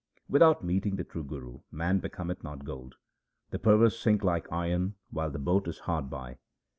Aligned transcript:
Without 0.27 0.63
meeting 0.63 0.95
the 0.95 1.03
true 1.03 1.23
Guru 1.23 1.59
man 1.69 1.99
becometh 1.99 2.43
not 2.43 2.65
gold; 2.65 2.95
the 3.51 3.59
perverse 3.59 3.99
sink 3.99 4.23
like 4.23 4.51
iron 4.51 4.95
while 5.11 5.29
the 5.29 5.37
boat 5.37 5.67
is 5.67 5.77
hard 5.77 6.09
by. 6.09 6.39